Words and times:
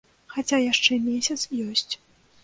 Хаця 0.35 0.57
яшчэ 0.61 0.97
месяц 1.09 1.37
ёсць. 1.67 1.91